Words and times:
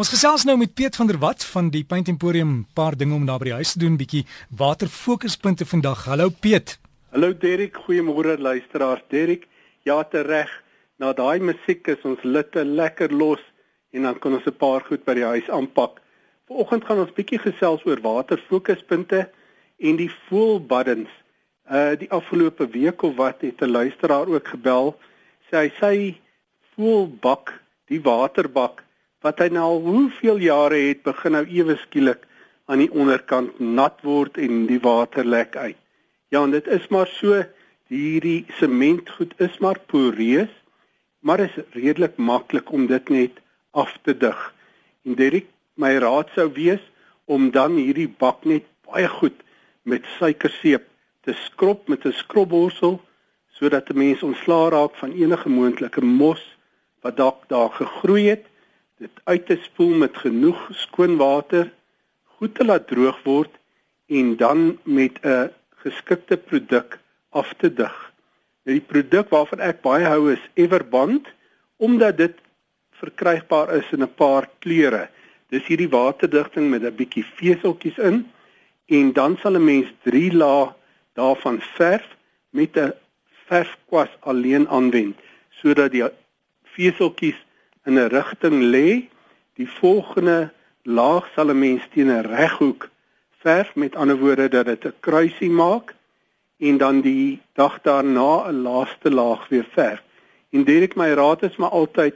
Ons 0.00 0.08
gesels 0.08 0.46
nou 0.48 0.54
met 0.56 0.70
Piet 0.72 0.96
van 0.96 1.10
der 1.10 1.18
Walt 1.20 1.42
van 1.44 1.66
die 1.68 1.82
Paint 1.84 2.08
Emporium, 2.08 2.62
paar 2.72 2.94
dinge 2.96 3.12
om 3.12 3.26
daar 3.28 3.42
by 3.42 3.50
die 3.50 3.58
huis 3.58 3.74
te 3.74 3.82
doen, 3.82 3.98
bietjie 4.00 4.22
waterfokuspunte 4.56 5.66
vandag. 5.68 6.06
Hallo 6.08 6.30
Piet. 6.32 6.78
Hallo 7.12 7.34
Derek, 7.42 7.76
goeiemôre 7.84 8.38
luisteraars. 8.40 9.04
Derek, 9.12 9.44
ja 9.84 9.98
te 10.08 10.24
reg. 10.24 10.48
Na 10.96 11.12
daai 11.12 11.44
musiek 11.44 11.92
is 11.92 12.08
ons 12.08 12.24
litte 12.24 12.64
lekker 12.64 13.12
los 13.12 13.44
en 13.92 14.08
dan 14.08 14.16
kan 14.24 14.40
ons 14.40 14.48
'n 14.48 14.56
paar 14.56 14.80
goed 14.88 15.04
by 15.04 15.18
die 15.20 15.28
huis 15.34 15.52
aanpak. 15.52 16.00
Vanoggend 16.48 16.88
gaan 16.88 17.04
ons 17.04 17.16
bietjie 17.20 17.44
gesels 17.44 17.84
oor 17.84 18.00
waterfokuspunte 18.00 19.28
en 19.78 19.96
die 19.96 20.12
voelbaddens. 20.28 21.10
Uh 21.68 21.92
die 21.92 22.10
afgelope 22.10 22.72
week 22.72 23.02
of 23.02 23.16
wat 23.16 23.42
het 23.42 23.60
'n 23.60 23.76
luisteraar 23.76 24.28
ook 24.28 24.48
gebel. 24.48 24.96
Sê 25.50 25.56
hy 25.56 25.72
sy 25.80 26.20
voelbak, 26.72 27.52
die 27.84 28.00
waterbak 28.00 28.88
wat 29.24 29.40
hy 29.42 29.48
nou 29.52 29.66
al 29.74 29.80
hoeveel 29.84 30.40
jare 30.40 30.78
het 30.88 31.02
begin 31.02 31.36
nou 31.36 31.44
ewe 31.46 31.76
skielik 31.84 32.26
aan 32.70 32.84
die 32.84 32.90
onderkant 32.92 33.58
nat 33.60 33.98
word 34.06 34.38
en 34.38 34.66
die 34.70 34.80
water 34.80 35.26
lek 35.26 35.56
uit. 35.56 35.78
Ja, 36.30 36.44
en 36.44 36.54
dit 36.54 36.66
is 36.70 36.86
maar 36.94 37.10
so 37.10 37.42
hierdie 37.90 38.46
sementgoed 38.60 39.34
is 39.42 39.58
maar 39.58 39.80
poreus, 39.90 40.52
maar 41.20 41.42
is 41.42 41.56
redelik 41.74 42.16
maklik 42.16 42.70
om 42.72 42.86
dit 42.86 43.08
net 43.10 43.40
af 43.70 43.96
te 44.06 44.14
dig. 44.14 44.38
En 45.04 45.18
Derek, 45.18 45.48
my 45.74 45.96
raad 45.98 46.30
sou 46.36 46.46
wees 46.54 46.82
om 47.26 47.50
dan 47.50 47.76
hierdie 47.80 48.08
bak 48.08 48.46
net 48.46 48.66
baie 48.86 49.08
goed 49.08 49.36
met 49.82 50.06
suikerseep 50.18 50.86
te 51.26 51.34
skrob 51.46 51.88
met 51.88 52.06
'n 52.06 52.12
skrobborsel 52.22 53.00
sodat 53.58 53.90
'n 53.90 53.98
mens 53.98 54.22
ontslaa 54.22 54.68
raak 54.70 54.94
van 54.94 55.12
enige 55.12 55.48
moontlike 55.48 56.04
mos 56.04 56.42
wat 57.02 57.16
dalk 57.16 57.48
daar 57.48 57.70
gegroei 57.70 58.28
het. 58.28 58.44
Dit 59.00 59.20
uit 59.24 59.46
te 59.46 59.56
spoel 59.62 59.94
met 59.96 60.16
genoeg 60.20 60.58
skoon 60.76 61.16
water, 61.16 61.70
goed 62.36 62.54
te 62.54 62.64
laat 62.64 62.84
droog 62.90 63.22
word 63.24 63.54
en 64.12 64.34
dan 64.36 64.76
met 64.84 65.16
'n 65.24 65.48
geskikte 65.84 66.36
produk 66.36 66.98
af 67.30 67.54
te 67.56 67.72
dig. 67.72 67.96
Nou 68.64 68.76
die 68.76 68.88
produk 68.92 69.32
waarvan 69.32 69.60
ek 69.60 69.80
baie 69.80 70.04
hou 70.04 70.32
is 70.32 70.44
Everbond 70.54 71.28
omdat 71.76 72.16
dit 72.16 72.36
verkrygbaar 73.00 73.74
is 73.76 73.88
in 73.92 74.02
'n 74.02 74.14
paar 74.14 74.48
kleure. 74.58 75.08
Dis 75.48 75.66
hierdie 75.66 75.88
waterdigting 75.88 76.70
met 76.70 76.82
'n 76.82 76.94
bietjie 76.94 77.24
veseltjies 77.24 77.98
in 77.98 78.28
en 78.86 79.12
dan 79.12 79.36
sal 79.36 79.56
'n 79.56 79.64
mens 79.64 79.88
3 80.02 80.32
lae 80.32 80.72
daarvan 81.14 81.60
verf 81.60 82.16
met 82.50 82.76
'n 82.76 82.92
verfkwas 83.48 84.12
alleen 84.20 84.68
aanwend 84.68 85.16
sodat 85.50 85.90
die 85.90 86.04
veseltjies 86.64 87.40
in 87.84 87.98
'n 87.98 88.08
rigting 88.08 88.62
lê. 88.74 89.08
Die 89.54 89.70
volgende 89.80 90.52
laag 90.82 91.24
sal 91.34 91.50
'n 91.50 91.58
mens 91.58 91.82
teen 91.92 92.10
'n 92.10 92.26
reghoek 92.36 92.90
verf 93.42 93.74
met 93.74 93.96
ander 93.96 94.18
woorde 94.18 94.48
dat 94.48 94.66
dit 94.66 94.84
'n 94.84 94.94
kruisie 95.00 95.50
maak 95.50 95.94
en 96.58 96.76
dan 96.76 97.00
die 97.00 97.40
dag 97.52 97.80
daarna 97.82 98.48
'n 98.48 98.62
laaste 98.62 99.10
laag 99.10 99.48
weer 99.48 99.68
verf. 99.70 100.02
En 100.50 100.64
dit 100.64 100.94
my 100.94 101.10
raad 101.12 101.42
is 101.42 101.56
maar 101.56 101.70
altyd 101.70 102.14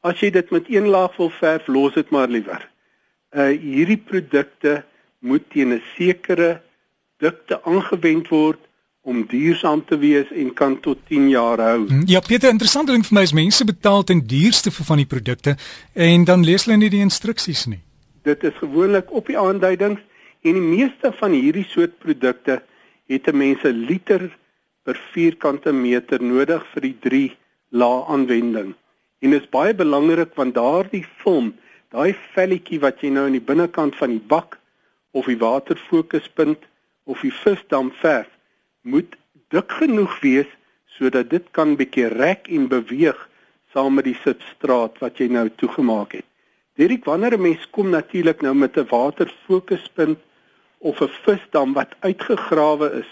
as 0.00 0.20
jy 0.20 0.30
dit 0.30 0.50
met 0.50 0.64
een 0.68 0.86
laag 0.88 1.16
wil 1.16 1.30
verf, 1.30 1.66
los 1.66 1.94
dit 1.94 2.10
maar 2.10 2.28
liewer. 2.28 2.68
Uh 3.30 3.58
hierdie 3.60 4.02
produkte 4.10 4.84
moet 5.18 5.50
teen 5.50 5.72
'n 5.72 5.82
sekere 5.96 6.60
dikte 7.16 7.62
aangewend 7.62 8.28
word 8.28 8.58
om 9.02 9.22
duursaam 9.26 9.84
te 9.84 9.96
wees 9.98 10.28
en 10.36 10.52
kan 10.52 10.80
tot 10.80 10.98
10 11.08 11.28
jaar 11.28 11.58
hou. 11.58 11.86
Hm, 11.88 12.02
ja, 12.06 12.20
Pieter, 12.20 12.50
interessant 12.52 12.90
ding 12.90 13.04
vir 13.06 13.16
my 13.16 13.22
is 13.24 13.32
mense 13.36 13.64
betaal 13.64 14.04
ten 14.04 14.20
duurste 14.28 14.72
vir 14.74 14.88
van 14.90 15.00
die 15.00 15.08
produkte 15.08 15.56
en 15.94 16.26
dan 16.28 16.44
lees 16.44 16.66
hulle 16.66 16.76
nie 16.82 16.90
die 16.92 17.04
instruksies 17.04 17.64
nie. 17.70 17.80
Dit 18.28 18.44
is 18.44 18.56
gewoonlik 18.60 19.12
op 19.16 19.30
die 19.32 19.38
aanduidings 19.40 20.02
en 20.44 20.58
die 20.58 20.66
meeste 20.66 21.12
van 21.16 21.32
hierdie 21.32 21.64
soort 21.68 21.96
produkte 22.04 22.60
het 23.08 23.28
'n 23.28 23.36
mens 23.36 23.64
'n 23.64 23.86
liter 23.88 24.28
per 24.84 25.00
vierkante 25.12 25.72
meter 25.72 26.22
nodig 26.22 26.66
vir 26.72 26.82
die 26.82 26.96
3 27.00 27.36
lae 27.70 28.04
aanwending. 28.06 28.74
En 29.20 29.30
dit 29.30 29.42
is 29.42 29.48
baie 29.48 29.74
belangrik 29.74 30.34
want 30.34 30.54
daardie 30.54 31.06
film, 31.22 31.54
daai 31.88 32.14
velletjie 32.34 32.80
wat 32.80 33.00
jy 33.00 33.08
nou 33.08 33.26
in 33.26 33.32
die 33.32 33.48
binnekant 33.52 33.96
van 33.96 34.10
die 34.10 34.26
bak 34.26 34.58
of 35.10 35.26
die 35.26 35.38
waterfokuspunt 35.38 36.58
of 37.04 37.20
die 37.20 37.32
visdam 37.32 37.92
verf 38.00 38.28
moet 38.82 39.16
dik 39.48 39.72
genoeg 39.72 40.20
wees 40.20 40.48
sodat 40.96 41.30
dit 41.30 41.46
kan 41.56 41.76
bietjie 41.76 42.08
rek 42.08 42.48
en 42.48 42.68
beweeg 42.68 43.18
saam 43.72 43.94
met 43.94 44.04
die 44.08 44.18
substraat 44.24 44.98
wat 45.02 45.18
jy 45.18 45.28
nou 45.30 45.46
toegemaak 45.62 46.16
het. 46.18 46.26
Dirk 46.76 47.04
wanneer 47.04 47.36
'n 47.36 47.42
mens 47.42 47.70
kom 47.70 47.90
natuurlik 47.90 48.40
nou 48.42 48.54
met 48.54 48.76
'n 48.76 48.88
waterfokuspunt 48.90 50.18
of 50.78 51.00
'n 51.00 51.12
visdam 51.24 51.72
wat 51.72 51.94
uitgegrawe 52.00 52.92
is 53.00 53.10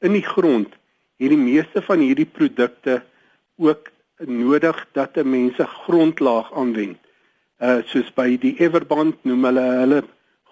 in 0.00 0.12
die 0.12 0.28
grond, 0.34 0.68
hierdie 1.16 1.44
meeste 1.50 1.82
van 1.82 1.98
hierdie 1.98 2.30
produkte 2.38 3.02
ook 3.56 3.90
nodig 4.18 4.86
dat 4.92 5.16
'n 5.16 5.30
mens 5.30 5.58
'n 5.58 5.74
grondlaag 5.84 6.52
aanwend. 6.52 6.98
Uh 7.60 7.82
soos 7.84 8.12
by 8.14 8.38
die 8.38 8.54
Everbond 8.58 9.24
noem 9.24 9.44
hulle 9.44 9.66
hulle 9.82 10.02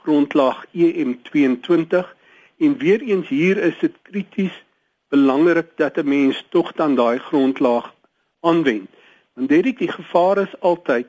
grondlaag 0.02 0.66
EM22 0.74 2.16
en 2.58 2.76
weer 2.78 3.00
eens 3.02 3.28
hier 3.28 3.56
is 3.56 3.78
dit 3.78 3.92
krities 4.02 4.64
belangrik 5.08 5.76
dat 5.76 5.96
'n 5.96 6.08
mens 6.08 6.44
tog 6.48 6.72
dan 6.72 6.94
daai 6.94 7.18
grondlaag 7.18 7.94
aanwend. 8.40 8.90
Want 9.34 9.48
dit 9.48 9.78
die 9.78 9.90
gevaar 9.90 10.38
is 10.38 10.60
altyd 10.60 11.06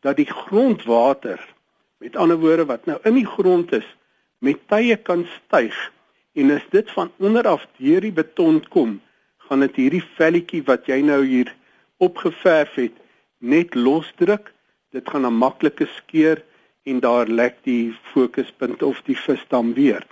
dat 0.00 0.16
die 0.16 0.30
grondwater 0.30 1.54
met 1.98 2.16
ander 2.16 2.38
woorde 2.38 2.64
wat 2.64 2.86
nou 2.86 2.98
in 3.02 3.14
die 3.14 3.26
grond 3.26 3.72
is 3.72 3.96
met 4.38 4.58
tye 4.68 4.96
kan 4.96 5.26
styg 5.26 5.92
en 6.32 6.50
as 6.50 6.66
dit 6.70 6.90
van 6.90 7.10
onder 7.16 7.46
af 7.46 7.66
deur 7.76 8.00
die 8.00 8.12
beton 8.12 8.68
kom 8.68 9.00
gaan 9.36 9.60
dit 9.60 9.76
hierdie 9.76 10.04
velletjie 10.16 10.62
wat 10.66 10.86
jy 10.86 11.00
nou 11.00 11.24
hier 11.24 11.54
opgeverf 11.96 12.74
het 12.74 12.96
net 13.38 13.74
losdruk 13.74 14.52
dit 14.90 15.08
gaan 15.10 15.26
'n 15.26 15.38
maklike 15.44 15.86
skeur 15.86 16.42
en 16.82 17.00
daar 17.00 17.26
lek 17.26 17.56
die 17.62 17.94
fokuspunt 18.12 18.82
of 18.82 19.02
die 19.06 19.16
visdam 19.16 19.74
weer. 19.74 20.06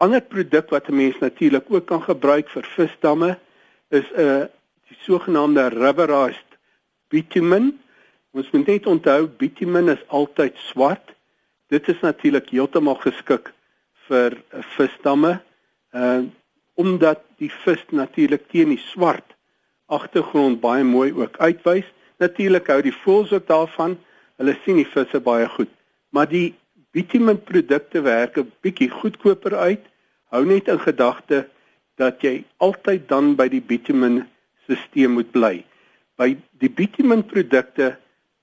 Ander 0.00 0.22
produk 0.24 0.70
wat 0.70 0.88
'n 0.88 0.96
mens 0.96 1.18
natuurlik 1.18 1.66
ook 1.68 1.86
kan 1.86 2.02
gebruik 2.02 2.48
vir 2.48 2.64
visdamme 2.64 3.38
is 3.88 4.08
'n 4.12 4.20
uh, 4.20 4.44
die 4.88 4.96
sogenaamde 5.00 5.68
rubberized 5.68 6.50
bitumen. 7.08 7.80
Ons 8.30 8.50
moet 8.50 8.66
net 8.66 8.86
onthou 8.86 9.26
bitumen 9.26 9.88
is 9.88 10.08
altyd 10.08 10.56
swart. 10.56 11.12
Dit 11.68 11.88
is 11.88 12.00
natuurlik 12.00 12.48
heeltemal 12.50 12.94
geskik 12.94 13.52
vir 14.08 14.32
uh, 14.32 14.62
visdamme. 14.76 15.40
Uh 15.92 16.24
omdat 16.74 17.20
die 17.36 17.50
vis 17.52 17.82
natuurlik 17.90 18.48
teen 18.48 18.68
die 18.72 18.80
swart 18.80 19.34
agtergrond 19.86 20.60
baie 20.60 20.84
mooi 20.84 21.12
ook 21.12 21.36
uitwys. 21.36 21.84
Natuurlik 22.16 22.70
hou 22.72 22.80
die 22.82 22.94
voëls 23.02 23.32
ook 23.32 23.46
daarvan. 23.46 23.98
Hulle 24.40 24.56
sien 24.64 24.78
die 24.80 24.88
visse 24.88 25.20
baie 25.20 25.48
goed. 25.48 25.68
Maar 26.08 26.28
die 26.28 26.54
bitumenprodukte 26.96 28.02
werk 28.02 28.36
'n 28.38 28.52
bietjie 28.60 28.90
goedkoper 28.90 29.54
uit. 29.56 29.84
Hou 30.30 30.44
net 30.46 30.68
in 30.68 30.80
gedagte 30.80 31.48
dat 31.96 32.22
jy 32.22 32.44
altyd 32.56 33.08
dan 33.08 33.34
by 33.36 33.48
die 33.48 33.60
bitumenstelsel 33.60 35.08
moet 35.08 35.30
bly. 35.30 35.64
By 36.16 36.36
die 36.58 36.70
bitumenprodukte 36.70 37.96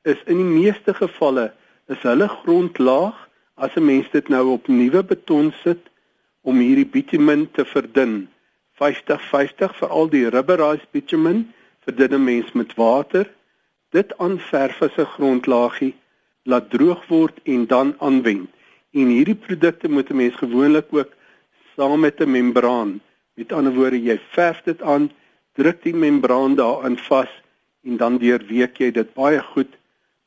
is 0.04 0.20
in 0.26 0.38
die 0.38 0.52
meeste 0.62 0.94
gevalle 0.94 1.52
is 1.88 2.02
hulle 2.02 2.28
grondlaag 2.28 3.28
as 3.56 3.76
'n 3.76 3.86
mens 3.86 4.10
dit 4.12 4.28
nou 4.30 4.46
op 4.54 4.68
nuwe 4.68 5.04
beton 5.04 5.54
sit 5.64 5.90
om 6.42 6.60
hierdie 6.60 6.92
bitumen 6.98 7.52
te 7.52 7.66
verdun. 7.66 8.28
50-50 8.80 9.74
vir 9.80 9.90
al 9.90 10.10
die 10.10 10.30
rubberized 10.30 10.92
bitumen 10.92 11.54
verdun 11.86 12.14
'n 12.14 12.24
mens 12.24 12.52
met 12.52 12.76
water 12.76 13.26
dit 13.90 14.18
aanverf 14.18 14.82
as 14.82 14.98
'n 14.98 15.12
grondlaagie, 15.16 15.96
laat 16.48 16.70
droog 16.72 17.04
word 17.12 17.40
en 17.44 17.66
dan 17.68 17.96
aanwend. 18.00 18.50
En 18.96 19.12
hierdie 19.12 19.36
produkte 19.36 19.90
moet 19.90 20.10
'n 20.10 20.16
mens 20.16 20.36
gewoonlik 20.36 20.88
ook 20.90 21.12
saam 21.76 22.00
met 22.00 22.20
'n 22.20 22.32
membraan. 22.32 23.02
Met 23.34 23.52
ander 23.52 23.74
woorde, 23.74 24.02
jy 24.02 24.20
verf 24.32 24.62
dit 24.64 24.82
aan, 24.82 25.12
druk 25.54 25.84
die 25.84 25.96
membraan 25.96 26.56
daarin 26.56 26.98
vas 26.98 27.30
en 27.84 27.98
dan 27.98 28.18
deurweek 28.18 28.78
jy 28.78 28.92
dit 28.92 29.14
baie 29.14 29.42
goed, 29.42 29.78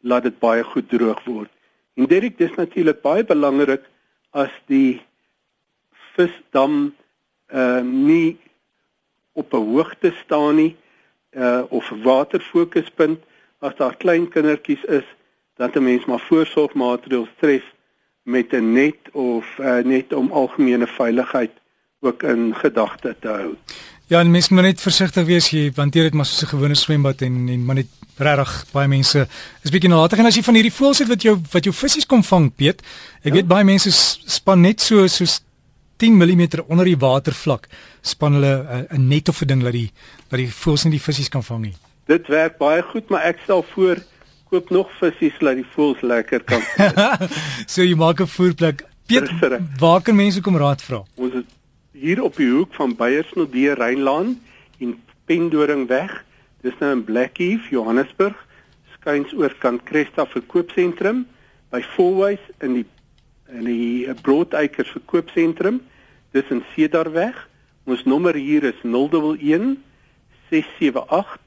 laat 0.01 0.23
dit 0.23 0.39
baie 0.39 0.63
goed 0.65 0.89
droog 0.89 1.25
word. 1.25 1.51
En 1.95 2.07
dit 2.07 2.41
is 2.41 2.55
natuurlik 2.57 3.01
baie 3.03 3.25
belangrik 3.25 3.83
as 4.31 4.53
die 4.67 5.01
visdam 6.15 6.95
uh 7.53 7.83
nie 7.83 8.39
op 9.33 9.55
'n 9.55 9.67
hoogte 9.73 10.13
staan 10.25 10.57
nie 10.57 10.77
uh 11.37 11.63
of 11.69 11.89
waterfokuspunt 12.03 13.21
as 13.59 13.75
daar 13.77 13.97
klein 13.97 14.29
kindertjies 14.29 14.85
is 14.85 15.05
dat 15.61 15.77
'n 15.77 15.85
mens 15.91 16.05
maar 16.09 16.25
voorsorgmaatreëls 16.29 17.33
tref 17.41 17.65
met 18.23 18.53
'n 18.53 18.73
net 18.73 18.99
of 19.13 19.47
uh, 19.59 19.85
net 19.95 20.13
om 20.13 20.33
algemene 20.33 20.87
veiligheid 20.87 21.51
ook 22.01 22.23
in 22.23 22.55
gedagte 22.55 23.17
te 23.21 23.29
hou. 23.29 23.55
Ja, 24.07 24.19
en 24.21 24.31
mens 24.31 24.49
moet 24.49 24.63
net 24.63 24.81
versigtig 24.81 25.25
wees 25.25 25.51
jy 25.51 25.73
want 25.75 25.95
jy 25.95 26.03
het 26.03 26.15
maar 26.15 26.27
so 26.27 26.47
'n 26.47 26.49
gewone 26.49 26.75
swembad 26.75 27.21
en 27.21 27.49
en 27.49 27.65
maar 27.65 27.75
net 27.75 27.91
Regtig, 28.21 28.67
baie 28.73 28.89
mense 28.89 29.23
is 29.65 29.71
bietjie 29.73 29.89
nalatig 29.89 30.19
en 30.19 30.29
as 30.29 30.37
jy 30.37 30.43
van 30.45 30.55
hierdie 30.59 30.75
voëls 30.77 30.99
het 30.99 31.09
wat 31.09 31.23
jou 31.23 31.39
wat 31.53 31.65
jou 31.65 31.73
visse 31.73 32.07
kom 32.07 32.23
vang, 32.23 32.51
Piet. 32.53 32.83
Ek 33.25 33.31
ja. 33.31 33.33
weet 33.39 33.49
baie 33.49 33.65
mense 33.65 33.91
span 33.91 34.61
net 34.61 34.81
so 34.85 35.07
so 35.09 35.25
10 35.97 36.19
mm 36.21 36.43
onder 36.69 36.85
die 36.85 36.99
watervlak 37.01 37.69
span 38.03 38.37
hulle 38.37 38.53
'n 38.91 38.93
uh, 38.93 38.99
net 38.99 39.29
of 39.29 39.41
'n 39.41 39.47
ding 39.47 39.63
dat 39.63 39.73
die 39.73 39.91
dat 40.29 40.39
die 40.39 40.53
voëls 40.53 40.85
nie 40.85 40.99
die 40.99 41.07
visse 41.07 41.31
kan 41.31 41.43
vang 41.43 41.63
nie. 41.63 41.77
Dit 42.07 42.29
werk 42.29 42.59
baie 42.59 42.83
goed, 42.83 43.09
maar 43.09 43.23
ek 43.23 43.39
stel 43.45 43.63
voor 43.63 43.97
koop 44.51 44.71
nog 44.71 44.91
visse 44.99 45.31
sodat 45.37 45.61
die 45.61 45.67
voëls 45.75 46.03
lekker 46.03 46.43
kan. 46.45 46.63
so 47.73 47.83
jy 47.83 47.95
maak 47.99 48.21
'n 48.21 48.31
voerplek. 48.31 48.85
Piet, 49.07 49.31
waar 49.79 50.03
kan 50.03 50.15
mense 50.15 50.41
kom 50.41 50.57
raad 50.57 50.83
vra? 50.83 51.03
Ons 51.15 51.35
is 51.35 51.47
hier 51.93 52.23
op 52.23 52.37
die 52.37 52.51
hoek 52.51 52.75
van 52.75 52.95
Beyersnodde 52.97 53.75
Rynlaan 53.75 54.39
en 54.79 54.95
Pendoringweg. 55.27 56.25
Dis 56.63 56.77
nou 56.79 56.93
in 56.93 57.05
Blackheath, 57.05 57.67
Johannesburg, 57.71 58.37
skuins 58.95 59.33
oor 59.33 59.55
kant 59.59 59.83
Cresta 59.89 60.27
verkoopsentrum 60.27 61.27
by 61.71 61.83
Fourways 61.95 62.43
in 62.61 62.75
die 62.81 62.87
in 63.51 63.65
die 63.67 64.07
Broadacres 64.23 64.91
verkoopsentrum. 64.95 65.81
Dis 66.31 66.51
in 66.51 66.63
Cedarweg. 66.75 67.49
Ons 67.85 68.05
nommer 68.05 68.35
hier 68.35 68.63
is 68.63 68.79
011 68.83 69.79
678 70.51 71.39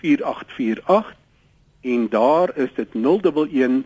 4848 0.00 1.25
en 1.80 2.08
daar 2.08 2.56
is 2.56 2.70
dit 2.74 2.88
011 2.94 3.82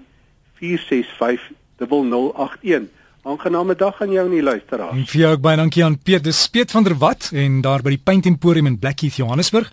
465 0.55 1.53
0081. 1.77 2.89
Aangename 3.23 3.75
dag 3.77 4.01
aan 4.01 4.11
jou 4.11 4.23
en 4.25 4.33
die 4.33 4.43
luisteraars. 4.43 4.97
En 4.97 5.05
vir 5.05 5.21
jou 5.21 5.31
ook 5.35 5.43
baie 5.45 5.59
dankie 5.61 5.83
aan 5.85 5.99
Piet, 6.01 6.23
dis 6.25 6.39
Piet 6.49 6.71
van 6.73 6.87
der 6.87 6.95
Walt 6.97 7.27
en 7.37 7.59
daar 7.61 7.83
by 7.85 7.93
die 7.93 8.01
Paint 8.01 8.25
Emporium 8.27 8.67
in 8.67 8.79
Blackheath, 8.81 9.19
Johannesburg. 9.21 9.69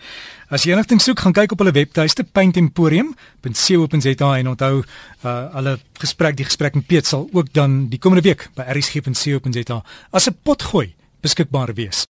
As 0.52 0.66
jy 0.68 0.76
enigstens 0.76 1.08
soek, 1.08 1.24
gaan 1.24 1.36
kyk 1.36 1.56
op 1.56 1.64
hulle 1.64 1.72
webtuiste 1.76 2.26
paintemporium.co.za 2.28 4.32
en 4.38 4.52
onthou 4.52 4.84
uh 5.24 5.38
hulle 5.56 5.78
gesprek, 6.04 6.36
die 6.40 6.48
gesprek 6.48 6.76
met 6.76 6.88
Piet 6.92 7.08
sal 7.08 7.30
ook 7.32 7.54
dan 7.56 7.86
die 7.92 8.00
komende 8.04 8.28
week 8.28 8.50
by 8.56 8.68
rsg.co.za 8.68 9.82
as 10.12 10.28
'n 10.28 10.36
potgooi 10.44 10.92
beskikbaar 11.22 11.74
wees. 11.74 12.06